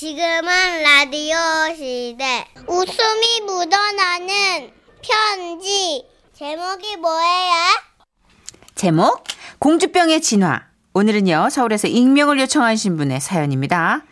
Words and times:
지금은 0.00 0.82
라디오 0.84 1.34
시대. 1.74 2.44
웃음이 2.68 3.40
묻어나는 3.44 4.70
편지. 5.02 6.04
제목이 6.34 6.96
뭐예요? 6.98 7.52
제목 8.76 9.24
공주병의 9.58 10.20
진화. 10.20 10.62
오늘은요 10.94 11.48
서울에서 11.50 11.88
익명을 11.88 12.38
요청하신 12.38 12.96
분의 12.96 13.20
사연입니다. 13.20 14.04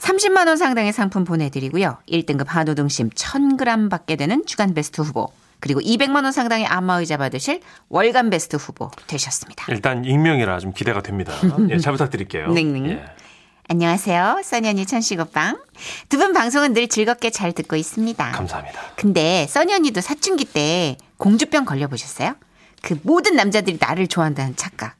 30만 0.00 0.48
원 0.48 0.56
상당의 0.56 0.92
상품 0.92 1.22
보내드리고요. 1.22 1.98
1등급 2.10 2.46
한우 2.48 2.74
등심 2.74 3.10
1000g 3.10 3.90
받게 3.90 4.16
되는 4.16 4.44
주간 4.44 4.74
베스트 4.74 5.02
후보 5.02 5.28
그리고 5.60 5.78
200만 5.78 6.24
원 6.24 6.32
상당의 6.32 6.66
안마의자 6.66 7.16
받으실 7.16 7.60
월간 7.90 8.30
베스트 8.30 8.56
후보 8.56 8.90
되셨습니다. 9.06 9.66
일단 9.68 10.04
익명이라 10.04 10.58
좀 10.58 10.72
기대가 10.72 11.00
됩니다. 11.00 11.32
예, 11.70 11.78
잘 11.78 11.92
부탁드릴게요. 11.92 12.48
넹넹. 12.48 12.90
예. 12.90 13.27
안녕하세요. 13.70 14.40
써니 14.44 14.66
언니 14.68 14.86
천식오빵. 14.86 15.62
두 16.08 16.16
분 16.18 16.32
방송은 16.32 16.72
늘 16.72 16.88
즐겁게 16.88 17.30
잘 17.30 17.52
듣고 17.52 17.76
있습니다. 17.76 18.30
감사합니다. 18.32 18.80
근데 18.96 19.46
써니 19.46 19.74
언니도 19.74 20.00
사춘기 20.00 20.44
때 20.46 20.96
공주병 21.18 21.64
걸려보셨어요? 21.66 22.34
그 22.82 22.98
모든 23.02 23.36
남자들이 23.36 23.76
나를 23.80 24.06
좋아한다는 24.08 24.56
착각. 24.56 24.96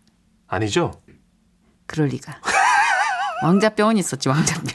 아니죠? 0.48 1.00
그럴 1.86 2.08
리가. 2.08 2.40
왕자병은 3.42 3.96
있었지, 3.96 4.28
왕자병. 4.28 4.66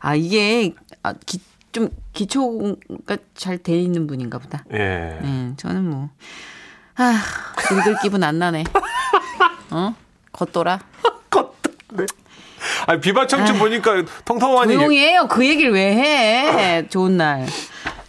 아, 0.00 0.14
이게, 0.14 0.74
아, 1.02 1.14
기, 1.24 1.40
좀, 1.72 1.88
기초가 2.12 3.16
잘 3.34 3.56
돼 3.58 3.80
있는 3.80 4.06
분인가 4.06 4.38
보다. 4.38 4.64
예. 4.72 4.78
네, 5.22 5.54
저는 5.56 5.88
뭐, 5.88 6.10
아, 6.96 7.22
읽을 7.72 7.96
기분 8.02 8.22
안 8.22 8.38
나네. 8.38 8.64
어? 9.70 9.94
겉돌아. 10.32 10.80
네. 11.94 12.04
아니, 12.86 13.00
비바 13.00 13.26
청춘 13.26 13.58
보니까 13.58 14.04
통통하니. 14.24 14.74
조용히 14.74 14.98
해요. 14.98 15.26
그 15.28 15.46
얘기를 15.46 15.72
왜 15.72 15.94
해? 15.94 16.86
좋은 16.90 17.16
날. 17.16 17.46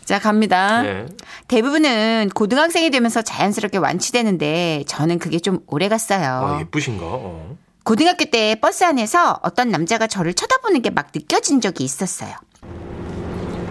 자, 0.06 0.20
갑니다. 0.20 0.86
예. 0.86 1.06
대부분은 1.48 2.30
고등학생이 2.34 2.90
되면서 2.92 3.22
자연스럽게 3.22 3.78
완치되는데 3.80 4.84
저는 4.88 5.18
그게 5.20 5.40
좀 5.40 5.60
오래 5.68 5.90
갔어요. 5.90 6.42
어, 6.44 6.60
예쁘신가? 6.62 7.04
어. 7.06 7.58
고등학교 7.84 8.26
때 8.26 8.56
버스 8.62 8.84
안에서 8.84 9.40
어떤 9.44 9.70
남자가 9.70 10.08
저를 10.08 10.34
쳐다보는 10.34 10.82
게 10.82 10.90
막 10.92 11.08
느껴진 11.14 11.62
적이 11.62 11.84
있었어요. 11.84 12.32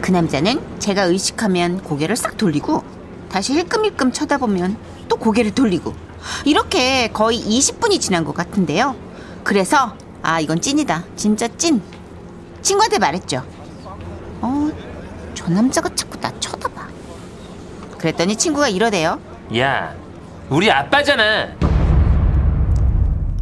그 0.00 0.10
남자는 0.10 0.60
제가 0.80 1.02
의식하면 1.04 1.82
고개를 1.82 2.14
싹 2.16 2.36
돌리고 2.36 2.84
다시 3.30 3.54
힐끔힐끔 3.54 4.12
쳐다보면 4.12 4.76
또 5.08 5.16
고개를 5.16 5.54
돌리고 5.54 5.94
이렇게 6.44 7.08
거의 7.08 7.38
20분이 7.40 8.00
지난 8.00 8.24
것 8.24 8.34
같은데요. 8.34 8.94
그래서 9.44 9.96
아 10.24 10.40
이건 10.40 10.58
찐이다. 10.58 11.04
진짜 11.16 11.46
찐. 11.46 11.82
친구한테 12.62 12.98
말했죠. 12.98 13.44
어, 14.40 14.70
저 15.34 15.48
남자가 15.50 15.90
자꾸 15.94 16.18
나 16.18 16.32
쳐다봐. 16.40 16.88
그랬더니 17.98 18.34
친구가 18.34 18.68
이러대요. 18.70 19.20
야, 19.58 19.94
우리 20.48 20.70
아빠잖아. 20.70 21.48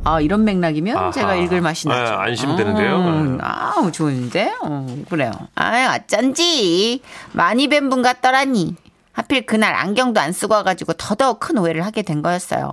아 0.05 0.21
이런 0.21 0.43
맥락이면 0.45 0.97
아하. 0.97 1.11
제가 1.13 1.37
읽을 1.37 1.61
맛이 1.61 1.89
아, 1.89 1.95
나죠. 1.95 2.15
안심되는데요. 2.15 2.97
음, 2.97 3.39
아우 3.41 3.93
좋은데. 3.93 4.53
어, 4.61 4.85
그래요. 5.09 5.31
아 5.55 5.97
어쩐지 5.97 7.01
많이 7.31 7.69
뵌 7.69 7.89
분 7.89 8.03
같더라니. 8.03 8.75
하필 9.13 9.45
그날 9.45 9.75
안경도 9.75 10.21
안 10.21 10.33
쓰고 10.33 10.55
와가지고 10.55 10.95
더더욱 10.95 11.39
큰 11.41 11.59
오해를 11.59 11.85
하게 11.85 12.03
된 12.03 12.23
거였어요. 12.23 12.73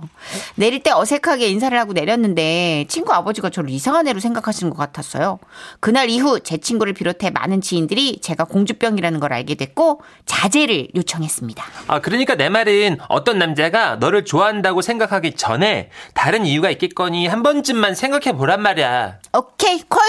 내릴 0.54 0.82
때 0.82 0.90
어색하게 0.90 1.48
인사를 1.48 1.78
하고 1.78 1.92
내렸는데 1.92 2.86
친구 2.88 3.12
아버지가 3.12 3.50
저를 3.50 3.70
이상한 3.70 4.08
애로 4.08 4.20
생각하시는 4.20 4.70
것 4.70 4.76
같았어요. 4.78 5.38
그날 5.80 6.08
이후 6.08 6.40
제 6.40 6.56
친구를 6.56 6.94
비롯해 6.94 7.30
많은 7.30 7.60
지인들이 7.60 8.20
제가 8.20 8.44
공주병이라는 8.44 9.20
걸 9.20 9.32
알게 9.32 9.54
됐고 9.56 10.00
자제를 10.24 10.88
요청했습니다. 10.94 11.64
아, 11.88 12.00
그러니까 12.00 12.34
내 12.34 12.48
말은 12.48 12.98
어떤 13.08 13.38
남자가 13.38 13.96
너를 13.96 14.24
좋아한다고 14.24 14.82
생각하기 14.82 15.36
전에 15.36 15.90
다른 16.14 16.46
이유가 16.46 16.70
있겠거니 16.70 17.26
한 17.26 17.42
번쯤만 17.42 17.94
생각해 17.94 18.36
보란 18.36 18.62
말이야. 18.62 19.18
오케이, 19.36 19.82
콜! 19.88 20.00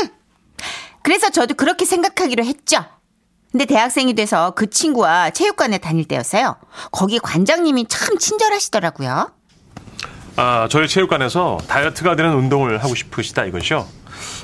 그래서 1.04 1.30
저도 1.30 1.56
그렇게 1.56 1.86
생각하기로 1.86 2.44
했죠. 2.46 2.86
근데 3.52 3.66
대학생이 3.66 4.14
돼서 4.14 4.52
그 4.52 4.70
친구와 4.70 5.32
체육관에 5.32 5.78
다닐 5.80 6.06
때였어요. 6.06 6.56
거기 6.92 7.20
관장님이 7.20 7.86
참 7.90 8.18
친절하시더라고요. 8.18 9.30
아, 10.38 10.68
저희 10.72 10.88
체육관에서 10.88 11.58
다이어트가 11.68 12.16
되는 12.16 12.34
운동을 12.34 12.82
하고 12.82 12.96
싶으시다 12.96 13.44
이거죠? 13.46 13.88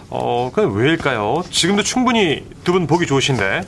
어, 0.10 0.52
그건 0.54 0.74
왜일까요? 0.74 1.44
지금도 1.50 1.84
충분히 1.84 2.46
두 2.66 2.74
분 2.74 2.86
보기 2.86 3.06
좋으신데. 3.06 3.62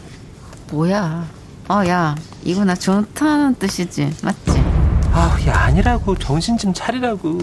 뭐야. 0.71 1.25
어, 1.69 1.81
야, 1.87 2.15
이거 2.43 2.65
나 2.65 2.75
좋다는 2.75 3.55
뜻이지. 3.55 4.11
맞지? 4.23 4.51
아, 5.13 5.37
야, 5.47 5.53
아니라고. 5.61 6.17
정신 6.17 6.57
좀 6.57 6.73
차리라고. 6.73 7.37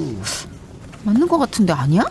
맞는 1.04 1.26
것 1.28 1.38
같은데 1.38 1.72
아니야? 1.72 2.02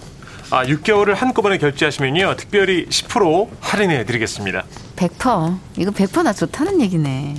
아, 0.51 0.63
6개월을 0.65 1.15
한꺼번에 1.15 1.57
결제하시면요. 1.57 2.35
특별히 2.35 2.85
10% 2.87 3.49
할인해 3.59 4.05
드리겠습니다. 4.05 4.63
100%. 4.95 5.57
이거 5.77 5.91
100%나 5.91 6.33
좋다는 6.33 6.81
얘기네. 6.81 7.35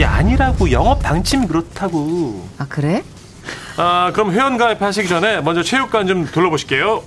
야, 0.00 0.12
아니라고. 0.14 0.70
영업 0.72 1.02
방침이 1.02 1.46
그렇다고. 1.46 2.48
아, 2.58 2.66
그래? 2.68 3.04
아, 3.76 4.10
그럼 4.12 4.32
회원 4.32 4.56
가입하시기 4.56 5.08
전에 5.08 5.40
먼저 5.42 5.62
체육관 5.62 6.06
좀 6.06 6.24
둘러보실게요. 6.26 7.02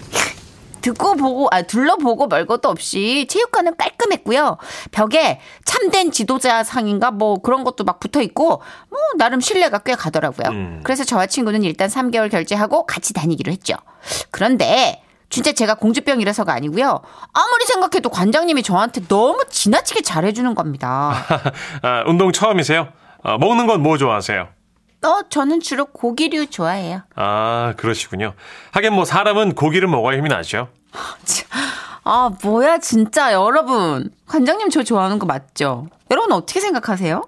듣고 0.81 1.15
보고, 1.15 1.47
아, 1.51 1.61
둘러보고 1.61 2.27
말 2.27 2.45
것도 2.45 2.69
없이 2.69 3.25
체육관은 3.29 3.77
깔끔했고요. 3.77 4.57
벽에 4.91 5.39
참된 5.63 6.11
지도자 6.11 6.63
상인가 6.63 7.09
뭐 7.09 7.41
그런 7.41 7.63
것도 7.63 7.85
막 7.85 7.99
붙어 8.01 8.21
있고, 8.21 8.61
뭐, 8.89 8.99
나름 9.17 9.39
신뢰가 9.39 9.79
꽤 9.79 9.95
가더라고요. 9.95 10.49
음. 10.49 10.81
그래서 10.83 11.05
저와 11.05 11.27
친구는 11.27 11.63
일단 11.63 11.87
3개월 11.87 12.29
결제하고 12.29 12.85
같이 12.85 13.13
다니기로 13.13 13.51
했죠. 13.51 13.75
그런데, 14.29 15.01
진짜 15.33 15.51
제가 15.51 15.73
공주병이라서가 15.73 16.53
아니고요. 16.53 17.01
아무리 17.33 17.65
생각해도 17.65 18.09
관장님이 18.09 18.61
저한테 18.61 19.01
너무 19.07 19.43
지나치게 19.49 20.01
잘해주는 20.03 20.53
겁니다. 20.53 21.15
아, 21.81 22.03
운동 22.05 22.31
처음이세요? 22.31 22.89
아, 23.23 23.37
먹는 23.39 23.65
건 23.65 23.81
뭐 23.81 23.97
좋아하세요? 23.97 24.47
어, 25.05 25.19
저는 25.29 25.59
주로 25.59 25.85
고기류 25.85 26.51
좋아해요. 26.51 27.01
아, 27.15 27.73
그러시군요. 27.77 28.35
하긴 28.73 28.93
뭐 28.93 29.05
사람은 29.05 29.55
고기를 29.55 29.87
먹어야 29.87 30.17
힘이 30.17 30.29
나죠. 30.29 30.69
아, 32.05 32.29
뭐야, 32.43 32.77
진짜, 32.77 33.33
여러분. 33.33 34.11
관장님 34.27 34.69
저 34.69 34.83
좋아하는 34.83 35.17
거 35.17 35.25
맞죠? 35.25 35.87
여러분 36.11 36.31
어떻게 36.33 36.59
생각하세요? 36.59 37.23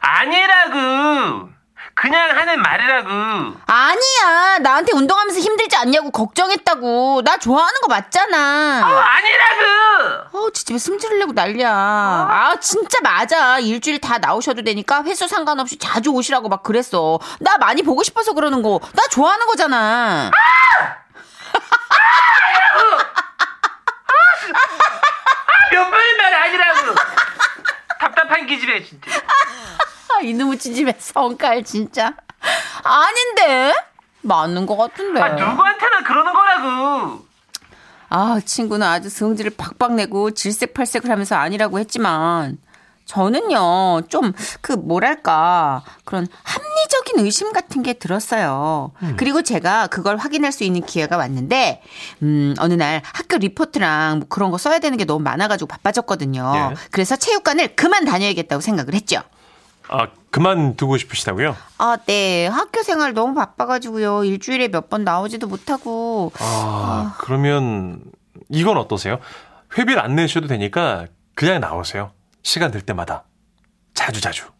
아니라고. 0.00 1.50
그냥 1.94 2.30
하는 2.36 2.60
말이라고. 2.62 3.08
아니야. 3.66 4.58
나한테 4.60 4.92
운동하면서 4.94 5.40
힘들지 5.40 5.76
않냐고 5.76 6.10
걱정했다고. 6.10 7.22
나 7.24 7.36
좋아하는 7.36 7.80
거 7.80 7.88
맞잖아. 7.88 8.36
아니라고. 8.84 10.38
어, 10.38 10.50
진짜 10.52 10.74
왜 10.74 10.78
승질내고 10.78 11.32
난리야. 11.32 11.70
아, 11.70 12.56
진짜 12.60 12.98
맞아. 13.02 13.58
일주일 13.58 14.00
다 14.00 14.18
나오셔도 14.18 14.62
되니까 14.62 15.02
횟수 15.02 15.28
상관없이 15.28 15.78
자주 15.78 16.10
오시라고 16.10 16.48
막 16.48 16.62
그랬어. 16.62 17.18
나 17.40 17.58
많이 17.58 17.82
보고 17.82 18.02
싶어서 18.02 18.32
그러는 18.32 18.62
거. 18.62 18.80
나 18.94 19.02
좋아하는 19.10 19.46
거잖아. 19.46 20.30
몇 25.70 25.90
번을 25.90 26.16
말 26.16 26.34
아니라고. 26.34 26.94
답답한 27.98 28.46
기집애 28.46 28.82
진짜. 28.84 29.10
아, 30.20 30.22
이놈의 30.22 30.58
찌집애 30.58 30.96
성깔, 30.98 31.64
진짜. 31.64 32.14
아닌데? 32.84 33.74
맞는 34.20 34.66
것 34.66 34.76
같은데. 34.76 35.18
아, 35.18 35.28
누구한테나 35.30 36.02
그러는 36.04 36.32
거라고. 36.34 37.24
아, 38.10 38.40
친구는 38.44 38.86
아주 38.86 39.08
성질을 39.08 39.52
박박 39.56 39.94
내고 39.94 40.32
질색팔색을 40.32 41.10
하면서 41.10 41.36
아니라고 41.36 41.78
했지만, 41.78 42.58
저는요, 43.06 44.02
좀, 44.08 44.32
그, 44.60 44.72
뭐랄까, 44.72 45.82
그런 46.04 46.28
합리적인 46.42 47.24
의심 47.24 47.52
같은 47.54 47.82
게 47.82 47.94
들었어요. 47.94 48.92
그리고 49.16 49.40
제가 49.42 49.86
그걸 49.86 50.18
확인할 50.18 50.52
수 50.52 50.64
있는 50.64 50.82
기회가 50.82 51.16
왔는데, 51.16 51.82
음, 52.22 52.54
어느 52.58 52.74
날 52.74 53.00
학교 53.14 53.38
리포트랑 53.38 54.18
뭐 54.18 54.28
그런 54.28 54.50
거 54.50 54.58
써야 54.58 54.80
되는 54.80 54.98
게 54.98 55.06
너무 55.06 55.24
많아가지고 55.24 55.66
바빠졌거든요. 55.66 56.52
예. 56.54 56.74
그래서 56.90 57.16
체육관을 57.16 57.74
그만 57.74 58.04
다녀야겠다고 58.04 58.60
생각을 58.60 58.92
했죠. 58.94 59.22
아, 59.92 60.06
그만두고 60.30 60.96
싶으시다고요? 60.98 61.56
아, 61.78 61.96
네. 62.06 62.46
학교 62.46 62.82
생활 62.82 63.12
너무 63.12 63.34
바빠가지고요. 63.34 64.24
일주일에 64.24 64.68
몇 64.68 64.88
번 64.88 65.02
나오지도 65.04 65.46
못하고. 65.48 66.32
아, 66.38 67.16
그러면 67.18 68.00
이건 68.48 68.76
어떠세요? 68.76 69.18
회비를 69.76 70.00
안 70.00 70.14
내셔도 70.14 70.46
되니까 70.46 71.06
그냥 71.34 71.60
나오세요. 71.60 72.12
시간 72.42 72.70
될 72.70 72.82
때마다. 72.82 73.24
자주 73.94 74.20
자주. 74.20 74.44
아, 74.46 74.50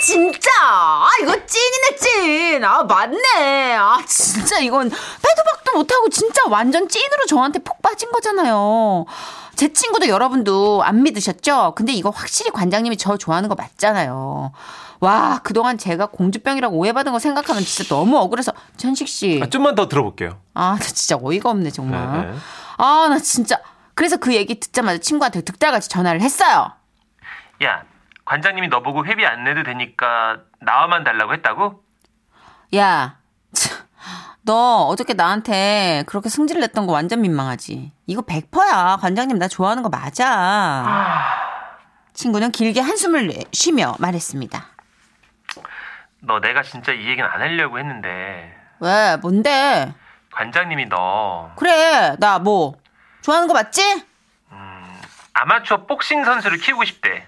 진짜. 0.00 0.50
아, 0.62 1.08
이거 1.22 1.32
찐이네, 1.46 1.96
찐. 1.98 2.64
아, 2.64 2.82
맞네. 2.84 3.74
아, 3.74 3.98
진짜 4.06 4.58
이건 4.58 4.88
빼도 4.88 5.42
박도 5.52 5.72
못하고 5.78 6.08
진짜 6.08 6.42
완전 6.48 6.88
찐으로 6.88 7.26
저한테 7.28 7.58
폭 7.60 7.80
빠진 7.82 8.10
거잖아요. 8.10 9.04
제 9.56 9.72
친구도 9.72 10.08
여러분도 10.08 10.82
안 10.82 11.02
믿으셨죠? 11.02 11.74
근데 11.76 11.92
이거 11.92 12.10
확실히 12.10 12.50
관장님이 12.50 12.96
저 12.96 13.16
좋아하는 13.16 13.48
거 13.48 13.54
맞잖아요. 13.54 14.52
와, 15.00 15.40
그동안 15.42 15.78
제가 15.78 16.06
공주병이라고 16.06 16.76
오해받은 16.76 17.12
거 17.12 17.18
생각하면 17.18 17.62
진짜 17.64 17.94
너무 17.94 18.18
억울해서. 18.18 18.52
천식 18.76 19.08
씨. 19.08 19.40
아, 19.42 19.46
좀만 19.48 19.74
더 19.74 19.88
들어볼게요. 19.88 20.38
아, 20.54 20.76
나 20.78 20.84
진짜 20.84 21.18
어이가 21.22 21.50
없네, 21.50 21.70
정말. 21.70 22.12
네, 22.26 22.30
네. 22.30 22.38
아, 22.78 23.06
나 23.08 23.18
진짜. 23.18 23.60
그래서 23.94 24.16
그 24.16 24.34
얘기 24.34 24.58
듣자마자 24.58 24.98
친구한테 24.98 25.42
득달같이 25.42 25.88
전화를 25.88 26.20
했어요. 26.22 26.72
야, 27.62 27.82
관장님이 28.30 28.68
너 28.68 28.80
보고 28.80 29.04
회비 29.04 29.26
안 29.26 29.42
내도 29.42 29.64
되니까 29.64 30.38
나와만 30.60 31.02
달라고 31.02 31.32
했다고? 31.34 31.82
야, 32.76 33.18
참, 33.52 33.76
너 34.42 34.86
어저께 34.86 35.14
나한테 35.14 36.04
그렇게 36.06 36.28
승질 36.28 36.60
냈던 36.60 36.86
거 36.86 36.92
완전 36.92 37.22
민망하지. 37.22 37.90
이거 38.06 38.22
100%야. 38.22 38.98
관장님 39.00 39.36
나 39.36 39.48
좋아하는 39.48 39.82
거 39.82 39.88
맞아. 39.88 40.86
친구는 42.12 42.52
길게 42.52 42.80
한숨을 42.80 43.26
내- 43.26 43.44
쉬며 43.52 43.96
말했습니다. 43.98 44.64
너 46.20 46.38
내가 46.38 46.62
진짜 46.62 46.92
이 46.92 47.08
얘기는 47.08 47.28
안 47.28 47.40
하려고 47.40 47.80
했는데 47.80 48.54
왜, 48.78 49.16
뭔데? 49.16 49.92
관장님이 50.32 50.88
너 50.88 51.50
그래, 51.56 52.14
나 52.20 52.38
뭐, 52.38 52.76
좋아하는 53.22 53.48
거 53.48 53.54
맞지? 53.54 54.04
아마추어 55.32 55.86
복싱 55.86 56.24
선수를 56.24 56.58
키우고 56.58 56.84
싶대. 56.84 57.26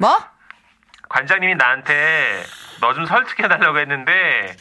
뭐? 0.00 0.18
관장님이 1.08 1.54
나한테 1.56 2.44
너 2.80 2.94
좀 2.94 3.04
설득해 3.04 3.46
달라고 3.48 3.78
했는데 3.78 4.56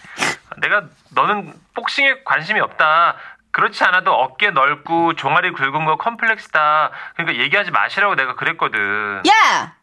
내가 0.58 0.84
너는 1.12 1.54
복싱에 1.74 2.24
관심이 2.26 2.60
없다. 2.60 3.16
그렇지 3.52 3.84
않아도 3.86 4.14
어깨 4.14 4.52
넓고 4.52 5.16
종아리 5.16 5.52
굵은 5.52 5.86
거 5.86 5.96
컴플렉스다. 5.98 6.92
그러니까 7.16 7.42
얘기하지 7.44 7.72
마시라고 7.72 8.16
내가 8.16 8.36
그랬거든. 8.36 9.24
야! 9.28 9.76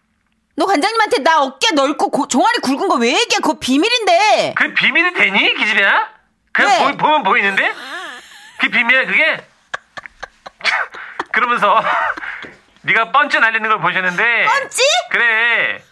너 0.57 0.67
관장님한테 0.67 1.23
나 1.23 1.43
어깨 1.43 1.69
넓고 1.75 2.11
고- 2.11 2.29
종아리 2.29 2.59
굵은 2.59 2.89
거 2.89 2.97
왜 2.97 3.09
얘기해? 3.11 3.41
그거 3.43 3.59
비밀인데! 3.59 4.55
그 4.57 4.75
비밀이 4.75 5.15
되니 5.15 5.55
기집애야? 5.55 6.09
그냥 6.53 6.71
네. 6.71 6.93
보, 6.93 6.97
보면 6.97 7.23
보이는데? 7.23 7.73
그 8.59 8.69
비밀이야 8.69 9.07
그게? 9.07 9.47
그러면서 11.33 11.83
네가 12.87 13.11
펀치 13.13 13.39
날리는 13.41 13.69
걸 13.69 13.81
보셨는데 13.81 14.45
펀치? 14.45 14.83
그래 15.11 15.83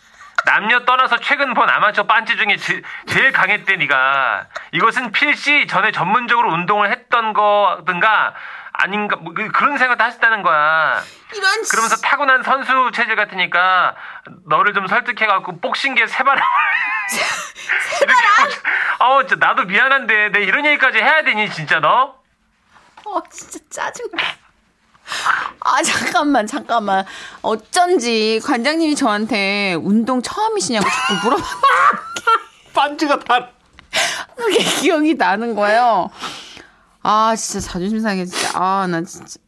남녀 0.46 0.84
떠나서 0.84 1.18
최근 1.18 1.54
본 1.54 1.68
아마추어 1.70 2.04
빤치 2.04 2.36
중에 2.36 2.56
제, 2.56 2.82
제일 3.06 3.32
강했대 3.32 3.76
네가 3.76 4.46
이것은 4.72 5.12
필시 5.12 5.66
전에 5.66 5.90
전문적으로 5.90 6.52
운동을 6.52 6.90
했던 6.90 7.32
거든가 7.32 8.34
아닌가 8.72 9.16
뭐 9.16 9.32
그- 9.32 9.48
그런 9.52 9.78
생각도 9.78 10.02
하셨다는 10.04 10.42
거야 10.42 11.02
이런 11.32 11.62
그러면서 11.70 11.96
타고난 12.02 12.42
선수 12.42 12.90
체질 12.92 13.16
같으니까 13.16 13.94
너를 14.46 14.74
좀 14.74 14.86
설득해갖고 14.86 15.60
복싱계 15.60 16.06
세바람 16.06 16.42
세바람? 17.98 18.50
어, 19.00 19.22
나도 19.38 19.64
미안한데 19.64 20.30
내 20.30 20.40
이런 20.42 20.66
얘기까지 20.66 20.98
해야 20.98 21.22
되니 21.22 21.50
진짜 21.50 21.80
너? 21.80 22.16
어, 23.06 23.22
진짜 23.30 23.58
짜증나. 23.70 24.22
아, 25.60 25.82
잠깐만, 25.82 26.46
잠깐만. 26.46 27.04
어쩐지 27.42 28.40
관장님이 28.44 28.94
저한테 28.94 29.74
운동 29.74 30.22
처음이시냐고 30.22 30.86
자꾸 30.88 31.24
물어봐. 31.24 31.44
반지가 32.74 33.18
다. 33.20 33.50
그게 34.36 34.62
기억이 34.62 35.14
나는 35.14 35.54
거예요. 35.54 36.10
아, 37.02 37.36
진짜 37.36 37.60
자존심 37.66 38.00
상해, 38.00 38.24
진짜. 38.24 38.50
아, 38.54 38.86
나 38.86 39.02
진짜. 39.02 39.38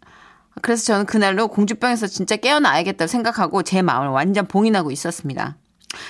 그래서 0.63 0.85
저는 0.85 1.07
그날로 1.07 1.49
공주병에서 1.49 2.07
진짜 2.07 2.37
깨어나야겠다고 2.37 3.07
생각하고 3.09 3.63
제 3.63 3.83
마음을 3.83 4.09
완전 4.09 4.47
봉인하고 4.47 4.91
있었습니다. 4.91 5.57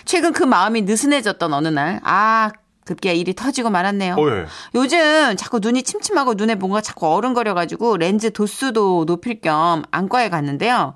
최근 0.05 0.33
그 0.33 0.45
마음이 0.45 0.83
느슨해졌던 0.83 1.53
어느 1.53 1.69
날, 1.69 2.01
아, 2.05 2.51
급기야 2.87 3.13
일이 3.13 3.35
터지고 3.35 3.69
말았네요. 3.69 4.15
어, 4.15 4.31
예. 4.31 4.47
요즘 4.75 5.37
자꾸 5.37 5.59
눈이 5.59 5.83
침침하고 5.83 6.35
눈에 6.35 6.55
뭔가 6.55 6.81
자꾸 6.81 7.09
어른거려가지고 7.09 7.99
렌즈 7.99 8.33
도수도 8.33 9.05
높일 9.05 9.41
겸 9.41 9.83
안과에 9.91 10.31
갔는데요. 10.31 10.95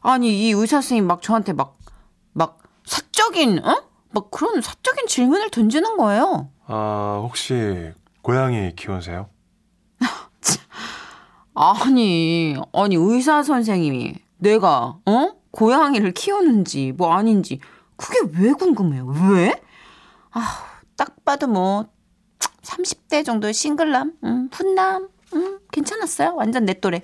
아니, 0.00 0.48
이 0.48 0.50
의사 0.50 0.76
선생님 0.80 1.06
막 1.06 1.22
저한테 1.22 1.52
막, 1.52 1.78
막 2.32 2.58
사적인, 2.84 3.64
어? 3.64 3.82
막 4.10 4.30
그런 4.30 4.60
사적인 4.60 5.06
질문을 5.06 5.50
던지는 5.50 5.96
거예요. 5.96 6.48
아, 6.66 7.20
혹시 7.22 7.92
고양이 8.22 8.74
키우세요? 8.74 9.28
아니, 11.54 12.56
아니, 12.72 12.96
의사 12.96 13.42
선생님이 13.42 14.14
내가, 14.38 14.96
어? 15.04 15.32
고양이를 15.50 16.12
키우는지 16.12 16.92
뭐 16.96 17.14
아닌지 17.14 17.60
그게 17.96 18.18
왜 18.38 18.52
궁금해요? 18.52 19.06
왜? 19.30 19.60
아, 20.32 20.65
딱 20.96 21.24
봐도 21.24 21.46
뭐 21.46 21.86
30대 22.62 23.24
정도의 23.24 23.54
싱글남, 23.54 24.12
음, 24.24 24.48
훈남, 24.52 25.08
음, 25.34 25.58
괜찮았어요. 25.72 26.34
완전 26.34 26.64
내 26.64 26.74
또래. 26.80 27.00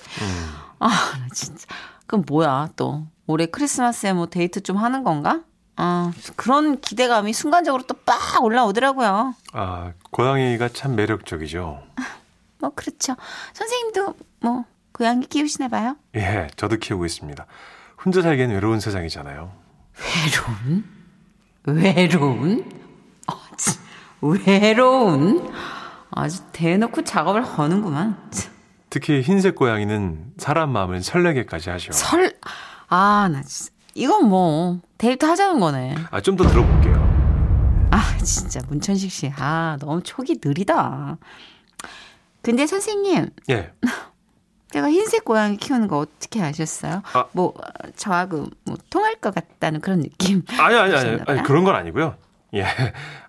아, 0.79 0.89
나 0.89 1.29
진짜. 1.35 1.67
그럼 2.07 2.25
뭐야, 2.27 2.71
또. 2.77 3.07
올해 3.27 3.47
크리스마스에 3.47 4.13
뭐 4.13 4.27
데이트 4.27 4.63
좀 4.63 4.77
하는 4.77 5.05
건가? 5.05 5.43
아, 5.77 6.13
그런 6.37 6.81
기대감이 6.81 7.33
순간적으로 7.33 7.85
또 7.87 7.95
빡 8.05 8.43
올라오더라고요. 8.43 9.35
아, 9.53 9.93
고양이가 10.11 10.69
참 10.71 10.97
매력적이죠. 10.97 11.83
뭐, 12.59 12.71
그렇죠. 12.75 13.15
선생님도 13.55 14.15
뭐, 14.41 14.65
고양이 14.93 15.25
키우시나 15.27 15.69
봐요? 15.69 15.97
예, 16.17 16.49
저도 16.57 16.77
키우고 16.77 17.07
있습니다. 17.07 17.47
혼자 18.05 18.21
살기엔 18.23 18.51
외로운 18.51 18.81
세상이잖아요. 18.81 19.53
외로운? 20.03 20.85
외로운? 21.65 22.82
외로운? 24.21 25.51
아주 26.11 26.41
대놓고 26.53 27.05
작업을 27.05 27.43
하는구만. 27.45 28.17
참, 28.31 28.53
특히 28.91 29.23
흰색 29.23 29.55
고양이는 29.57 30.33
사람 30.39 30.71
마음을 30.71 31.03
설레게까지 31.03 31.71
하죠. 31.71 31.93
설, 31.93 32.33
아, 32.89 33.29
나 33.33 33.43
진짜. 33.43 33.73
이건 33.95 34.29
뭐, 34.29 34.81
데이트 34.99 35.25
하자는 35.25 35.61
거네. 35.61 35.95
아, 36.11 36.21
좀 36.21 36.37
더 36.37 36.47
들어볼게요. 36.47 37.89
아, 37.91 38.17
진짜, 38.19 38.61
문천식 38.69 39.11
씨. 39.11 39.33
아, 39.37 39.77
너무 39.81 40.03
촉이 40.03 40.37
느리다. 40.43 41.19
근데 42.43 42.67
선생님, 42.67 43.29
예. 43.51 43.73
제가 44.73 44.89
흰색 44.91 45.25
고양이 45.27 45.57
키우는 45.59 45.89
거 45.89 45.99
어떻게 45.99 46.43
아셨어요? 46.43 47.03
아. 47.13 47.27
뭐, 47.33 47.49
어, 47.49 47.89
저하고 47.97 48.47
뭐, 48.65 48.77
통할 48.89 49.15
것 49.17 49.35
같다는 49.35 49.81
그런 49.81 50.01
느낌. 50.01 50.43
아니, 50.59 50.75
아니, 50.77 50.95
아니, 50.95 51.19
아니? 51.27 51.43
그런 51.43 51.65
건 51.65 51.75
아니고요. 51.77 52.15
예. 52.55 52.65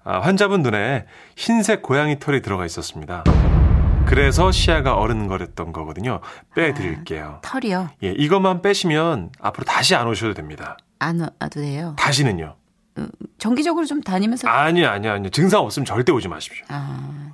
아, 0.03 0.19
환자분 0.19 0.61
눈에 0.63 1.05
흰색 1.35 1.81
고양이 1.81 2.19
털이 2.19 2.41
들어가 2.41 2.65
있었습니다. 2.65 3.23
그래서 4.05 4.51
시야가 4.51 4.95
어른거렸던 4.95 5.71
거거든요. 5.71 6.19
빼드릴게요. 6.55 7.39
털이요. 7.41 7.89
예, 8.03 8.11
이것만 8.11 8.61
빼시면 8.61 9.31
앞으로 9.39 9.63
다시 9.65 9.95
안 9.95 10.07
오셔도 10.07 10.33
됩니다. 10.33 10.77
안 10.99 11.21
와도 11.21 11.61
돼요. 11.61 11.95
다시는요. 11.97 12.55
정기적으로 13.37 13.85
좀 13.85 14.01
다니면서. 14.01 14.47
아니요, 14.47 14.89
아니요, 14.89 15.13
아니요. 15.13 15.29
증상 15.31 15.61
없으면 15.61 15.85
절대 15.85 16.11
오지 16.11 16.27
마십시오. 16.27 16.65
아. 16.67 17.31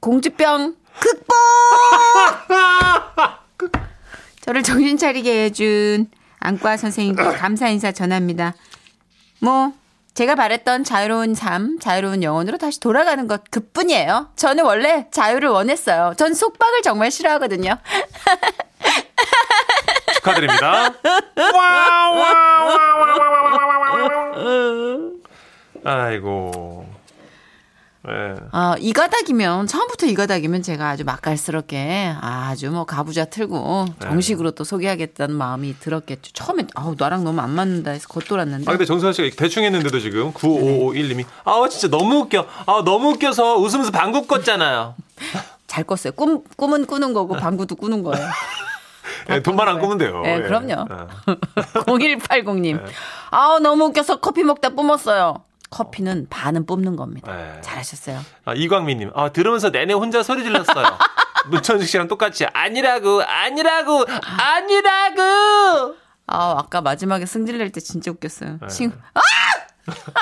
공주병 0.00 0.74
극복! 1.00 1.34
저를 4.42 4.62
정신 4.62 4.98
차리게 4.98 5.44
해준 5.44 6.08
안과 6.40 6.76
선생님께 6.76 7.22
감사 7.38 7.68
인사 7.68 7.90
전합니다. 7.90 8.52
뭐, 9.44 9.72
제가 10.14 10.36
바랬던 10.36 10.84
자유로운 10.84 11.34
삶, 11.34 11.78
자유로운 11.78 12.22
영혼으로 12.22 12.56
다시 12.56 12.80
돌아가는 12.80 13.26
것 13.28 13.42
그뿐이에요. 13.50 14.30
저는 14.36 14.64
원래 14.64 15.06
자유를 15.10 15.50
원했어요. 15.50 16.14
전 16.16 16.32
속박을 16.32 16.80
정말 16.80 17.10
싫어하거든요. 17.10 17.76
축하드립니다. 20.14 20.94
아이고. 25.84 26.93
예. 28.08 28.34
아, 28.52 28.76
이 28.78 28.92
가닥이면, 28.92 29.66
처음부터 29.66 30.06
이 30.06 30.14
가닥이면 30.14 30.62
제가 30.62 30.90
아주 30.90 31.04
맛깔스럽게 31.04 32.14
아주 32.20 32.70
뭐 32.70 32.84
가부좌 32.84 33.24
틀고 33.26 33.86
정식으로 34.00 34.50
또 34.50 34.64
소개하겠다는 34.64 35.34
마음이 35.34 35.78
들었겠죠. 35.80 36.32
처음에, 36.34 36.66
아우, 36.74 36.94
나랑 36.98 37.24
너무 37.24 37.40
안 37.40 37.50
맞는다 37.50 37.92
해서 37.92 38.06
겉돌았는데. 38.08 38.64
아 38.68 38.72
근데 38.72 38.84
정수환 38.84 39.12
씨가 39.14 39.34
대충 39.36 39.64
했는데도 39.64 40.00
지금 40.00 40.32
9551님이 40.32 41.24
아 41.44 41.66
진짜 41.70 41.88
너무 41.88 42.16
웃겨. 42.20 42.46
아 42.66 42.82
너무 42.84 43.10
웃겨서 43.12 43.56
웃으면서 43.56 43.90
방구 43.90 44.26
껐잖아요. 44.26 44.94
잘 45.66 45.84
꿨어요. 45.84 46.12
꿈, 46.12 46.42
꿈은 46.56 46.86
꾸는 46.86 47.12
거고 47.14 47.34
방구도 47.36 47.76
꾸는 47.76 48.02
거예요. 48.02 48.24
예, 49.30 49.40
돈만 49.40 49.66
안 49.68 49.80
꾸면 49.80 49.98
돼요. 49.98 50.20
네, 50.22 50.36
예. 50.36 50.42
그럼요. 50.42 50.72
어. 50.90 51.06
0180님. 51.86 52.80
아우, 53.30 53.58
너무 53.58 53.86
웃겨서 53.86 54.20
커피 54.20 54.44
먹다 54.44 54.70
뿜었어요. 54.70 55.42
커피는 55.78 56.28
반은 56.30 56.66
뿜는 56.66 56.94
겁니다. 56.94 57.34
네. 57.34 57.60
잘하셨어요. 57.60 58.20
아, 58.44 58.54
이광민님, 58.54 59.10
아, 59.14 59.30
들으면서 59.30 59.70
내내 59.70 59.92
혼자 59.92 60.22
소리 60.22 60.44
질렀어요. 60.44 60.86
문천식 61.50 61.88
씨랑 61.88 62.06
똑같이, 62.06 62.46
아니라고, 62.46 63.22
아니라고, 63.22 64.04
아니라고! 64.38 65.96
아, 66.28 66.54
아까 66.58 66.80
마지막에 66.80 67.26
승질 67.26 67.58
낼 67.58 67.72
때 67.72 67.80
진짜 67.80 68.10
웃겼어요. 68.12 68.58
네. 68.62 68.68
친구. 68.68 68.96
아! 69.14 69.20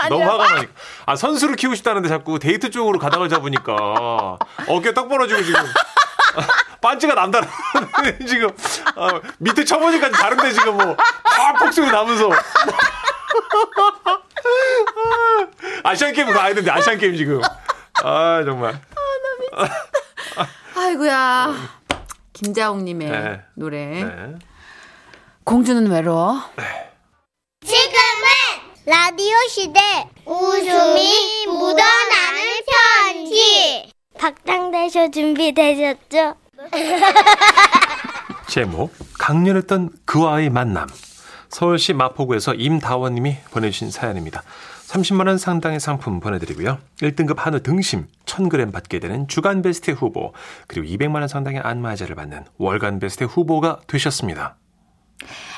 너무 0.08 0.24
화가 0.24 0.54
나니까. 0.54 0.72
아, 1.06 1.14
선수를 1.16 1.54
키우고 1.56 1.76
싶다는데 1.76 2.08
자꾸 2.08 2.38
데이트 2.38 2.70
쪽으로 2.70 2.98
가닥을 2.98 3.28
잡으니까. 3.28 4.38
어깨 4.68 4.94
떡 4.94 5.08
벌어지고 5.08 5.42
지금. 5.44 5.60
반지가 6.80 7.14
남다른 7.14 7.46
지금 8.26 8.50
아, 8.96 9.20
밑에 9.38 9.64
쳐보니까 9.64 10.10
다른데 10.10 10.50
지금 10.52 10.76
뭐 10.78 10.96
팍 10.96 11.58
폭소리 11.58 11.88
나면서 11.92 12.28
아시안 15.84 16.12
게임 16.12 16.30
가야 16.30 16.48
되는데 16.48 16.70
아시안 16.70 16.98
게임 16.98 17.16
지금 17.16 17.40
아 18.02 18.42
정말 18.44 18.80
아이고야. 20.74 21.54
김자옥님의 22.32 23.10
네. 23.10 23.40
노래. 23.54 24.04
네. 24.04 24.34
공주는 25.44 25.90
외로워. 25.90 26.42
지금은 27.64 28.26
라디오 28.86 29.36
시대 29.48 29.80
웃음이 30.24 31.46
묻어나는 31.46 32.60
편지 33.04 33.92
박장대쇼 34.18 35.10
준비되셨죠? 35.10 36.36
제목 38.48 38.92
강렬했던 39.18 39.90
그와의 40.04 40.50
만남 40.50 40.88
서울시 41.48 41.92
마포구에서 41.92 42.54
임다원님이 42.54 43.36
보내주신 43.50 43.90
사연입니다. 43.90 44.42
30만 44.92 45.26
원 45.26 45.38
상당의 45.38 45.80
상품 45.80 46.20
보내드리고요. 46.20 46.78
1등급 47.00 47.36
한우 47.38 47.60
등심 47.60 48.06
1000g 48.26 48.72
받게 48.72 48.98
되는 48.98 49.26
주간 49.26 49.62
베스트 49.62 49.90
후보 49.92 50.32
그리고 50.66 50.86
200만 50.86 51.16
원 51.16 51.28
상당의 51.28 51.60
안마자를 51.60 52.14
받는 52.14 52.44
월간 52.58 52.98
베스트 53.00 53.24
후보가 53.24 53.80
되셨습니다. 53.86 54.56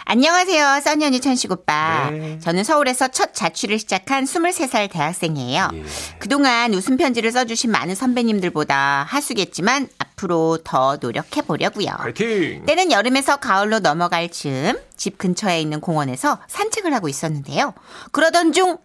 안녕하세요. 0.05 0.81
써니 0.85 1.07
언니 1.07 1.21
천식 1.21 1.51
오빠. 1.51 2.11
네. 2.11 2.39
저는 2.39 2.63
서울에서 2.63 3.09
첫 3.09 3.33
자취를 3.33 3.79
시작한 3.79 4.25
23살 4.25 4.91
대학생이에요. 4.93 5.71
예. 5.73 5.83
그동안 6.19 6.75
웃음 6.75 6.99
편지를 6.99 7.33
써주신 7.33 7.71
많은 7.71 7.95
선배님들보다 7.95 9.07
하수겠지만 9.09 9.89
앞으로 9.99 10.59
더 10.63 10.99
노력해 11.01 11.41
보려고요. 11.41 11.89
파이팅! 11.97 12.67
때는 12.67 12.93
여름에서 12.93 13.37
가을로 13.39 13.79
넘어갈 13.79 14.29
즈음 14.29 14.79
집 14.95 15.17
근처에 15.17 15.59
있는 15.61 15.81
공원에서 15.81 16.39
산책을 16.49 16.93
하고 16.93 17.09
있었는데요. 17.09 17.73
그러던 18.13 18.53
중 18.53 18.77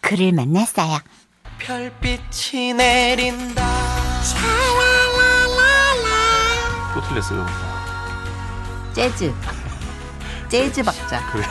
그를 0.00 0.32
만났어요. 0.32 0.98
별빛이 1.58 2.74
내린다 2.74 3.90
또 6.94 7.00
틀렸어요. 7.02 7.46
재즈. 8.92 9.32
재즈 10.48 10.82
박자. 10.82 11.24
그래. 11.30 11.46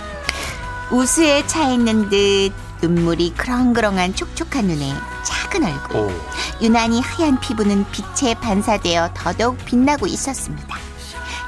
우수에 0.90 1.46
차 1.46 1.68
있는 1.70 2.10
듯 2.10 2.52
눈물이 2.82 3.34
그렁그렁한 3.36 4.14
촉촉한 4.14 4.66
눈에 4.66 4.92
작은 5.24 5.64
얼굴. 5.64 5.96
오. 5.96 6.12
유난히 6.60 7.00
하얀 7.00 7.40
피부는 7.40 7.86
빛에 7.90 8.34
반사되어 8.34 9.10
더더욱 9.14 9.56
빛나고 9.64 10.06
있었습니다. 10.06 10.76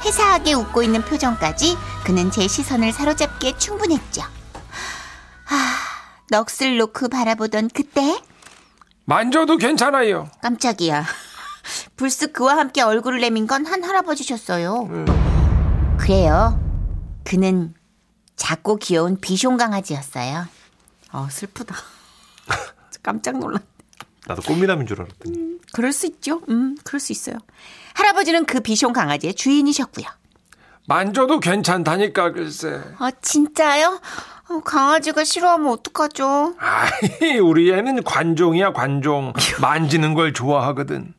회사하게 0.05 0.55
웃고 0.55 0.83
있는 0.83 1.03
표정까지 1.03 1.77
그는 2.05 2.31
제 2.31 2.49
시선을 2.49 2.93
사로잡기에 2.93 3.57
충분했죠. 3.59 4.23
아, 6.33 6.45
넋을 6.45 6.79
놓고 6.79 7.09
바라보던 7.09 7.69
그때 7.75 8.19
만져도 9.05 9.57
괜찮아요 9.59 10.31
깜짝이야. 10.43 11.05
불쑥 11.97 12.33
그와 12.33 12.57
함께 12.57 12.81
얼굴을 12.83 13.21
내민 13.21 13.47
건 13.47 13.67
한 13.67 13.85
할아버지셨어요. 13.85 14.89
그래요. 15.99 16.59
그는 17.25 17.75
작고 18.37 18.77
귀여운 18.77 19.19
비숑 19.21 19.57
강아지였어요. 19.59 20.47
어, 21.13 21.29
슬프다. 21.31 21.77
깜짝 23.03 23.39
놀랐. 23.39 23.63
나도 24.27 24.43
꽃미남인 24.43 24.87
줄 24.87 25.01
알았더니. 25.03 25.59
그럴 25.73 25.93
수 25.93 26.07
있죠. 26.07 26.41
음, 26.49 26.77
그럴 26.85 26.99
수 27.01 27.13
있어요. 27.13 27.37
할아버지는 27.95 28.47
그 28.47 28.61
비숑 28.61 28.93
강아지의 28.93 29.35
주인이셨고요. 29.35 30.07
만져도 30.89 31.39
괜찮다니까 31.39 32.33
글쎄 32.33 32.83
아, 32.99 33.11
진짜요? 33.21 34.01
어, 34.53 34.61
강아지가 34.61 35.25
싫어하면 35.25 35.73
어떡하죠? 35.73 36.55
아이 36.59 37.39
우리 37.39 37.73
애는 37.73 38.03
관종이야 38.03 38.73
관종. 38.73 39.33
만지는 39.61 40.15
걸 40.15 40.33
좋아하거든. 40.33 41.15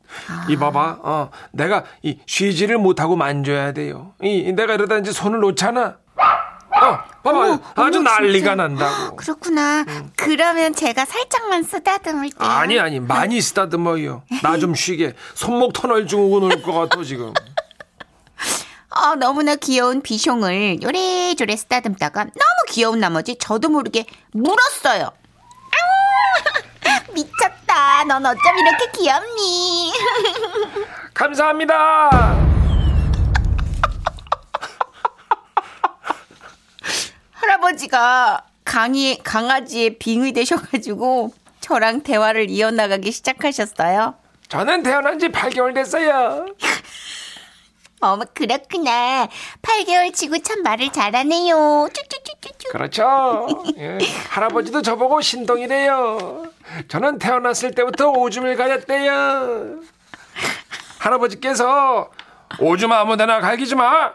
이 0.48 0.56
봐봐 0.56 0.98
어 1.02 1.30
내가 1.52 1.84
이 2.02 2.18
쉬지를 2.26 2.78
못하고 2.78 3.16
만져야 3.16 3.72
돼요. 3.72 4.12
이 4.22 4.52
내가 4.52 4.74
이러다 4.74 4.98
이제 4.98 5.10
손을 5.12 5.40
놓잖아. 5.40 5.96
어 6.16 6.98
봐봐 7.22 7.30
어머, 7.38 7.60
아주 7.76 7.98
어머, 7.98 8.10
난리가 8.10 8.50
진짜. 8.50 8.54
난다고. 8.54 9.16
그렇구나. 9.16 9.84
그러면 10.16 10.74
제가 10.74 11.04
살짝만 11.04 11.62
쓰다듬을게요. 11.64 12.48
아니 12.48 12.78
아니 12.78 13.00
많이 13.00 13.40
쓰다듬어요. 13.40 14.22
나 14.42 14.58
좀 14.58 14.74
쉬게. 14.74 15.14
손목 15.34 15.72
터널 15.72 16.06
증후군 16.06 16.44
올것 16.44 16.90
같아 16.90 17.02
지금 17.02 17.32
어, 18.96 19.16
너무나 19.16 19.56
귀여운 19.56 20.02
비숑을 20.02 20.82
요래조래 20.82 21.56
쓰다듬다가 21.56 22.24
너무 22.24 22.34
귀여운 22.68 23.00
나머지 23.00 23.36
저도 23.36 23.68
모르게 23.68 24.06
물었어요. 24.32 25.06
아, 25.06 27.12
미쳤다. 27.12 28.04
넌 28.04 28.24
어쩜 28.24 28.40
이렇게 28.58 28.90
귀엽니? 28.92 29.92
감사합니다 31.12 32.10
할아버지가 37.32 38.44
강의, 38.64 39.18
강아지의 39.18 39.98
빙의 39.98 40.32
되셔가지고 40.32 41.32
저랑 41.60 42.02
대화를 42.02 42.50
이어나가기 42.50 43.10
시작하셨어요. 43.10 44.14
저는 44.48 44.82
태어난 44.82 45.18
지 45.18 45.28
8개월 45.28 45.74
됐어요 45.74 46.46
어머, 48.04 48.24
그렇구나. 48.34 49.28
8개월 49.62 50.12
치고 50.12 50.38
참 50.42 50.62
말을 50.62 50.92
잘하네요. 50.92 51.88
쭈쭈쭈쭈쭈. 51.90 52.68
그렇죠. 52.70 53.48
예, 53.78 53.98
할아버지도 54.28 54.82
저보고 54.82 55.22
신동이래요. 55.22 56.44
저는 56.88 57.18
태어났을 57.18 57.70
때부터 57.74 58.10
오줌을 58.10 58.56
가렸대요. 58.56 59.80
할아버지께서 60.98 62.10
오줌 62.60 62.92
아무데나 62.92 63.40
갈기지 63.40 63.74
마 63.74 64.12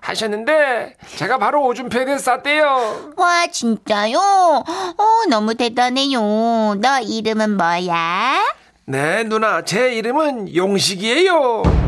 하셨는데 0.00 0.96
제가 1.16 1.38
바로 1.38 1.64
오줌 1.64 1.88
패드에 1.88 2.18
쌌대요. 2.18 3.14
와, 3.16 3.46
진짜요? 3.48 4.16
어, 4.16 5.04
너무 5.28 5.54
대단해요. 5.56 6.74
너 6.80 7.00
이름은 7.02 7.56
뭐야? 7.56 8.54
네 8.86 9.24
누나 9.24 9.64
제 9.64 9.92
이름은 9.94 10.54
용식이에요. 10.54 11.83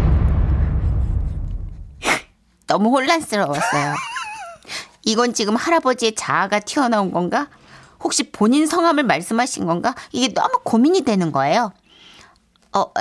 너무 2.66 2.90
혼란스러웠어요. 2.90 3.94
이건 5.04 5.34
지금 5.34 5.54
할아버지의 5.56 6.14
자아가 6.14 6.58
튀어나온 6.60 7.12
건가? 7.12 7.48
혹시 8.02 8.30
본인 8.30 8.66
성함을 8.66 9.04
말씀하신 9.04 9.66
건가? 9.66 9.94
이게 10.12 10.32
너무 10.34 10.60
고민이 10.64 11.02
되는 11.02 11.30
거예요. 11.32 11.72
어, 12.72 12.80
어, 12.80 12.92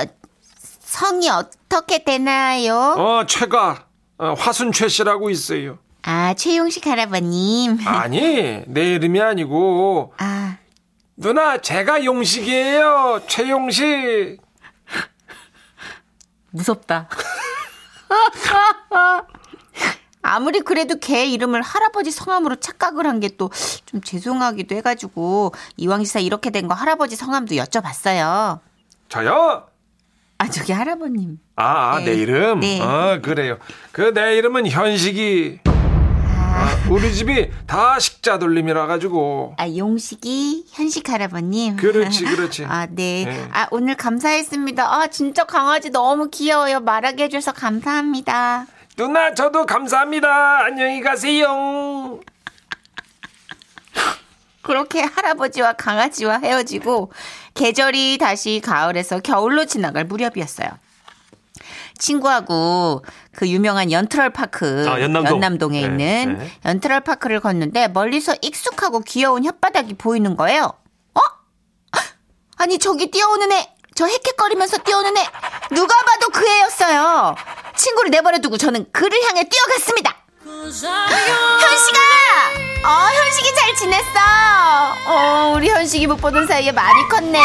성이 0.79 1.29
어떻게 1.29 2.03
되나요? 2.03 2.75
어 2.97 3.25
최가 3.25 3.85
어, 4.19 4.33
화순 4.37 4.71
최 4.71 4.87
씨라고 4.87 5.29
있어요. 5.29 5.79
아, 6.03 6.33
최용식 6.35 6.85
할아버님. 6.85 7.79
아니 7.85 8.63
내 8.67 8.93
이름이 8.93 9.19
아니고 9.19 10.13
아, 10.17 10.57
누나 11.17 11.57
제가 11.57 12.05
용식이에요. 12.05 13.23
최용식. 13.27 14.39
무섭다. 16.51 17.09
아무리 20.25 20.59
그래도 20.61 20.95
걔 20.99 21.25
이름을 21.25 21.61
할아버지 21.61 22.11
성함으로 22.11 22.55
착각을 22.57 23.05
한 23.07 23.19
게 23.19 23.29
또 23.37 23.49
좀 23.85 24.01
죄송하기도 24.01 24.75
해가지고 24.75 25.53
이왕지사 25.77 26.19
이렇게 26.19 26.49
된 26.49 26.67
거 26.67 26.73
할아버지 26.73 27.15
성함도 27.15 27.55
여쭤봤어요. 27.55 28.59
저요? 29.09 29.67
아 30.37 30.49
저기 30.49 30.73
할아버님. 30.73 31.39
아, 31.55 31.95
아, 31.95 31.99
네. 31.99 32.05
내 32.05 32.13
이름? 32.15 32.59
네. 32.59 32.79
아, 32.81 33.19
그래요. 33.21 33.57
그 33.91 34.13
내 34.13 34.35
이름은 34.37 34.67
현식이. 34.67 35.59
아, 36.57 36.69
우리 36.89 37.13
집이 37.13 37.51
다 37.67 37.99
식자 37.99 38.39
돌림이라 38.39 38.87
가지고. 38.87 39.53
아 39.57 39.67
용식이 39.69 40.65
현식 40.71 41.09
할아버님. 41.09 41.75
그렇지, 41.77 42.23
그렇지. 42.25 42.65
아 42.67 42.85
네. 42.89 43.25
네. 43.25 43.47
아 43.51 43.67
오늘 43.71 43.95
감사했습니다. 43.95 44.83
아 44.93 45.07
진짜 45.07 45.43
강아지 45.45 45.89
너무 45.91 46.29
귀여워요. 46.29 46.79
말하게 46.79 47.25
해줘서 47.25 47.51
감사합니다. 47.51 48.67
누나 48.95 49.33
저도 49.33 49.65
감사합니다. 49.65 50.63
안녕히 50.63 51.01
가세요. 51.01 52.19
그렇게 54.61 55.01
할아버지와 55.01 55.73
강아지와 55.73 56.39
헤어지고 56.39 57.11
계절이 57.53 58.17
다시 58.17 58.61
가을에서 58.63 59.19
겨울로 59.19 59.65
지나갈 59.65 60.05
무렵이었어요. 60.05 60.69
친구하고 61.97 63.03
그 63.31 63.47
유명한 63.47 63.91
연트럴 63.91 64.31
파크 64.31 64.85
아, 64.89 64.99
연남동. 64.99 65.57
동에 65.57 65.81
네, 65.81 65.85
있는 65.87 66.37
네. 66.39 66.51
연트럴 66.65 67.01
파크를 67.01 67.41
걷는데 67.41 67.89
멀리서 67.89 68.35
익숙하고 68.41 69.01
귀여운 69.01 69.43
혓바닥이 69.43 69.97
보이는 69.97 70.35
거예요. 70.35 70.73
어? 71.13 71.19
아니 72.57 72.79
저기 72.79 73.11
뛰어오는 73.11 73.51
애, 73.51 73.74
저 73.95 74.05
헥헥거리면서 74.05 74.79
뛰어오는 74.79 75.15
애 75.17 75.25
누가 75.71 75.95
봐도 76.03 76.27
그 76.29 76.45
애였어요. 76.45 77.33
친구를 77.77 78.11
내버려 78.11 78.39
두고 78.39 78.57
저는 78.57 78.85
그를 78.91 79.17
향해 79.23 79.47
뛰어갔습니다. 79.47 80.13
현식아! 80.43 81.99
어, 82.83 83.07
현식이 83.09 83.55
잘 83.55 83.75
지냈어. 83.75 84.19
어, 85.07 85.53
우리 85.55 85.69
현식이 85.69 86.07
못 86.07 86.17
보던 86.17 86.45
사이에 86.45 86.73
많이 86.73 87.07
컸네. 87.07 87.39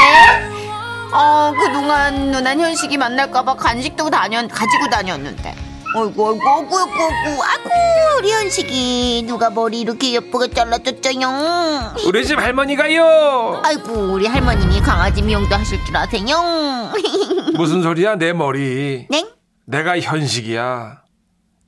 어, 1.13 1.55
그동안 1.57 2.33
누난 2.33 2.59
현식이 2.61 2.97
만날까봐 2.97 3.55
간식도 3.55 4.11
다녔, 4.11 4.49
가지고 4.49 4.89
다녔는데. 4.91 5.70
어이구, 5.93 6.29
어이구, 6.29 6.49
어이구, 6.49 6.77
어이구, 6.77 7.03
어이구, 7.03 7.43
아구, 7.43 7.71
우리 8.19 8.31
현식이. 8.33 9.25
누가 9.27 9.51
머리 9.51 9.81
이렇게 9.81 10.13
예쁘게 10.13 10.55
잘라줬죠요? 10.55 11.95
우리 12.07 12.25
집 12.25 12.39
할머니가요. 12.39 13.63
아이고, 13.65 14.13
우리 14.13 14.27
할머님이 14.27 14.81
강아지 14.81 15.21
미용도 15.23 15.55
하실 15.55 15.85
줄 15.85 15.97
아세요? 15.97 16.93
무슨 17.57 17.83
소리야 17.83 18.17
내 18.17 18.33
머리. 18.33 19.07
네? 19.11 19.29
내가 19.65 19.99
현식이야. 19.99 21.03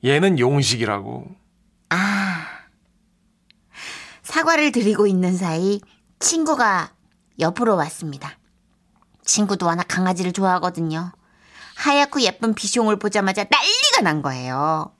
얘는 0.05 0.39
용식이라고. 0.39 1.25
사과를 4.23 4.71
드리고 4.71 5.05
있는 5.05 5.37
사이 5.37 5.79
친구가 6.19 6.91
옆으로 7.39 7.75
왔습니다. 7.75 8.31
친구도 9.23 9.65
워낙 9.67 9.85
강아지를 9.87 10.31
좋아하거든요. 10.31 11.11
하얗고 11.75 12.21
예쁜 12.21 12.53
비숑을 12.55 12.99
보자마자 12.99 13.45
난리가 13.49 14.01
난 14.03 14.21
거예요. 14.21 14.91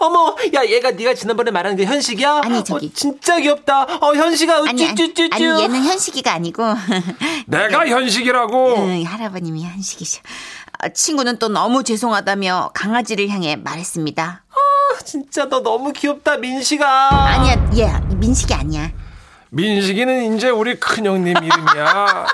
어머, 0.00 0.34
야, 0.54 0.64
얘가 0.64 0.90
네가 0.90 1.14
지난번에 1.14 1.50
말한 1.52 1.76
그 1.76 1.84
현식이야? 1.84 2.40
아니, 2.44 2.64
저기. 2.64 2.86
어, 2.86 2.90
진짜 2.92 3.38
귀엽다. 3.38 3.82
어, 4.00 4.14
현식아, 4.14 4.56
아니, 4.58 4.68
아니, 4.68 4.84
우쭈쭈쭈쭈. 4.84 5.34
아니 5.34 5.44
얘는 5.62 5.84
현식이가 5.84 6.32
아니고 6.32 6.64
내가 7.46 7.86
현식이라고. 7.86 8.74
응, 8.78 9.04
할아버님이 9.06 9.62
현식이셔. 9.64 10.22
어, 10.82 10.88
친구는 10.88 11.38
또 11.38 11.48
너무 11.48 11.84
죄송하다며 11.84 12.72
강아지를 12.74 13.28
향해 13.28 13.56
말했습니다. 13.56 14.44
진짜 15.04 15.48
너 15.48 15.60
너무 15.62 15.92
귀엽다, 15.92 16.36
민식아. 16.36 17.08
아니야, 17.10 17.70
얘 17.76 18.14
민식이 18.16 18.52
아니야. 18.52 18.90
민식이는 19.50 20.36
이제 20.36 20.48
우리 20.50 20.78
큰형님 20.78 21.36
이름이야. 21.36 22.26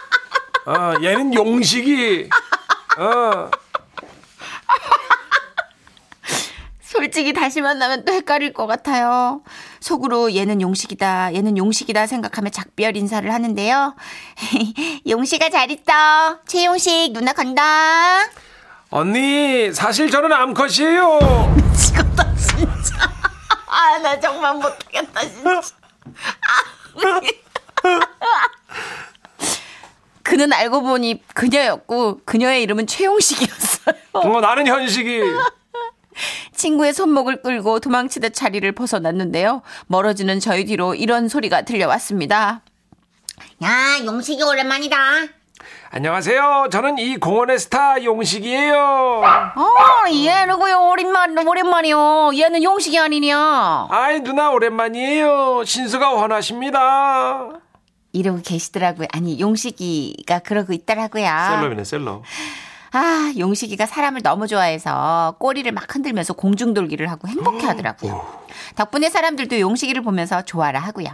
어, 0.66 0.94
얘는 1.02 1.34
용식이. 1.34 2.28
어. 2.98 3.50
솔직히 6.82 7.32
다시 7.32 7.60
만나면 7.60 8.04
또 8.04 8.12
헷갈릴 8.12 8.52
것 8.52 8.66
같아요. 8.66 9.42
속으로 9.80 10.34
얘는 10.34 10.60
용식이다, 10.62 11.34
얘는 11.34 11.58
용식이다 11.58 12.06
생각하며 12.06 12.50
작별 12.50 12.96
인사를 12.96 13.32
하는데요. 13.32 13.94
용식아 15.08 15.50
잘 15.50 15.70
있어. 15.70 16.40
최용식 16.46 17.12
누나 17.12 17.32
간다. 17.32 18.24
언니, 18.90 19.72
사실 19.74 20.10
저는 20.10 20.32
암컷이에요. 20.32 21.18
미치겠다 21.56 22.34
진짜. 22.36 23.12
아 23.68 23.98
나 23.98 24.18
정말 24.18 24.54
못하겠다 24.54 25.20
진짜. 25.20 25.60
아. 26.20 26.76
그는 30.22 30.52
알고 30.52 30.82
보니 30.82 31.22
그녀였고 31.34 32.20
그녀의 32.24 32.62
이름은 32.62 32.86
최용식이었어요. 32.86 33.75
어, 34.12 34.40
나는 34.40 34.66
현식이. 34.66 35.20
친구의 36.52 36.94
손목을 36.94 37.42
끌고 37.42 37.80
도망치듯 37.80 38.34
자리를 38.34 38.70
벗어났는데요. 38.72 39.62
멀어지는 39.86 40.40
저희 40.40 40.64
뒤로 40.64 40.94
이런 40.94 41.28
소리가 41.28 41.62
들려왔습니다. 41.62 42.62
야, 43.62 43.70
용식이 44.04 44.42
오랜만이다. 44.42 44.96
안녕하세요. 45.90 46.68
저는 46.70 46.98
이 46.98 47.16
공원의 47.16 47.58
스타 47.58 48.02
용식이에요. 48.02 48.76
어, 48.76 50.10
얘는고요 50.10 50.88
오랜만 50.90 51.36
오랜만이요. 51.46 52.32
얘는 52.36 52.62
용식이 52.62 52.98
아니냐? 52.98 53.88
아이, 53.90 54.20
누나 54.20 54.50
오랜만이에요. 54.50 55.64
신수가 55.64 56.12
원하십니다. 56.12 57.50
이러고 58.12 58.40
계시더라고요. 58.42 59.08
아니, 59.12 59.38
용식이가 59.38 60.40
그러고 60.40 60.72
있더라고요. 60.72 61.24
셀럽이네, 61.24 61.84
셀럽. 61.84 62.22
아, 62.96 63.30
용식이가 63.36 63.84
사람을 63.84 64.22
너무 64.22 64.46
좋아해서 64.46 65.36
꼬리를 65.38 65.70
막 65.72 65.94
흔들면서 65.94 66.32
공중돌기를 66.32 67.10
하고 67.10 67.28
행복해 67.28 67.66
하더라고요. 67.66 68.26
덕분에 68.74 69.10
사람들도 69.10 69.60
용식이를 69.60 70.00
보면서 70.02 70.40
좋아라 70.42 70.80
하고요. 70.80 71.08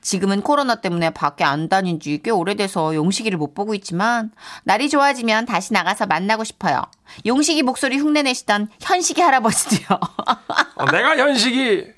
지금은 0.00 0.42
코로나 0.42 0.76
때문에 0.76 1.10
밖에 1.10 1.44
안 1.44 1.68
다닌 1.68 2.00
지 2.00 2.20
꽤 2.22 2.30
오래돼서 2.32 2.94
용식이를 2.96 3.38
못 3.38 3.54
보고 3.54 3.74
있지만 3.74 4.32
날이 4.64 4.88
좋아지면 4.88 5.46
다시 5.46 5.72
나가서 5.72 6.06
만나고 6.06 6.42
싶어요. 6.42 6.82
용식이 7.26 7.62
목소리 7.62 7.98
흉내내시던 7.98 8.68
현식이 8.80 9.20
할아버지도요. 9.20 10.00
어, 10.76 10.84
내가 10.90 11.16
현식이. 11.16 11.92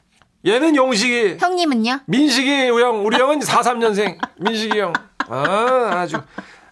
얘는 0.46 0.76
용식이. 0.76 1.38
형님은요? 1.40 2.00
민식이 2.06 2.68
형, 2.68 3.04
우리 3.06 3.16
형은 3.18 3.38
43년생. 3.40 4.18
민식이 4.40 4.78
형. 4.78 4.92
아, 5.28 5.90
아주. 6.02 6.20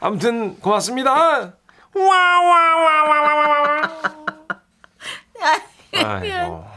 아무튼 0.01 0.59
고맙습니다. 0.61 1.55
와와와와와와. 1.95 3.91
아이고. 5.95 6.65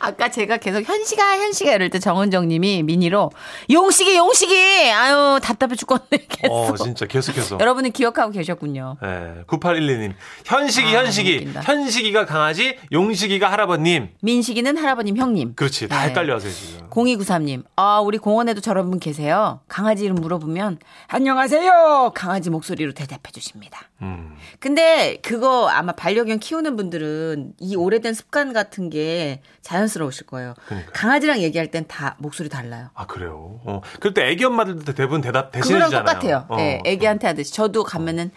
아까 0.00 0.30
제가 0.30 0.56
계속 0.56 0.82
현식아 0.82 1.38
현식아 1.38 1.74
이럴 1.74 1.90
때 1.90 1.98
정은정 1.98 2.48
님이 2.48 2.82
미니로 2.82 3.30
용식이 3.70 4.16
용식이 4.16 4.90
아유 4.90 5.38
답답해 5.42 5.76
죽겠네 5.76 6.26
계속. 6.28 6.52
어, 6.52 6.74
진짜 6.74 7.06
계속해서. 7.06 7.58
여러분은 7.60 7.92
기억하고 7.92 8.32
계셨군요. 8.32 8.96
네, 9.02 9.42
9812님. 9.46 10.14
현식이, 10.46 10.88
아, 10.96 11.00
현식이. 11.04 11.36
웃긴다. 11.36 11.60
현식이가 11.62 12.24
강아지, 12.26 12.78
용식이가 12.92 13.50
할아버님. 13.52 14.08
민식이는 14.22 14.76
할아버님 14.78 15.16
형님. 15.16 15.54
그렇지. 15.54 15.88
다 15.88 16.02
네. 16.02 16.08
헷갈려 16.08 16.34
하세요, 16.36 16.52
지금. 16.52 16.88
0293님, 16.90 17.64
아, 17.76 18.00
우리 18.00 18.18
공원에도 18.18 18.60
저런 18.60 18.90
분 18.90 18.98
계세요. 18.98 19.60
강아지 19.68 20.04
이름 20.04 20.16
물어보면, 20.16 20.78
안녕하세요! 21.08 22.12
강아지 22.14 22.50
목소리로 22.50 22.92
대답해 22.92 23.30
주십니다. 23.32 23.88
음. 24.02 24.34
근데 24.58 25.18
그거 25.22 25.68
아마 25.68 25.92
반려견 25.92 26.38
키우는 26.38 26.76
분들은 26.76 27.52
이 27.60 27.76
오래된 27.76 28.14
습관 28.14 28.52
같은 28.52 28.88
게 28.90 29.42
자연 29.62 29.86
스러우실 29.90 30.26
거예요. 30.26 30.54
그러니까요. 30.66 30.92
강아지랑 30.94 31.40
얘기할 31.40 31.70
땐 31.70 31.84
다 31.86 32.16
목소리 32.18 32.48
달라요. 32.48 32.88
아, 32.94 33.04
그래요? 33.06 33.60
어. 33.64 33.82
그럴 34.00 34.14
때 34.14 34.26
애기 34.28 34.44
엄마들도 34.46 34.94
대부분 34.94 35.20
대답 35.20 35.52
그거랑 35.52 35.60
대신해 35.62 35.84
주잖아요. 35.84 36.04
똑같아요. 36.06 36.46
어. 36.48 36.56
예, 36.60 36.80
애기한테 36.86 37.26
하듯이. 37.26 37.52
저도 37.52 37.84
가면은, 37.84 38.30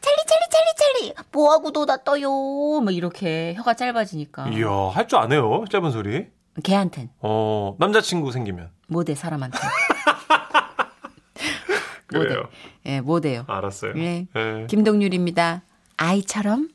찰리, 0.00 0.16
찰리, 0.26 0.40
찰리, 0.50 1.10
찰리! 1.12 1.14
뭐하고 1.30 1.70
놀았어요? 1.70 2.28
뭐 2.80 2.90
이렇게 2.90 3.54
혀가 3.54 3.74
짧아지니까. 3.74 4.48
이야, 4.48 4.68
할 4.92 5.06
줄 5.06 5.18
아네요. 5.20 5.64
짧은 5.70 5.90
소리. 5.92 6.26
걔한텐. 6.62 7.10
어, 7.20 7.76
남자친구 7.78 8.32
생기면. 8.32 8.70
못해, 8.88 9.14
사람한테. 9.14 9.58
그래요. 12.06 12.44
예, 12.86 13.00
못해요. 13.00 13.44
알았어요. 13.48 13.92
예. 13.96 14.26
예. 14.36 14.66
김동률입니다. 14.68 15.62
아이처럼 15.96 16.68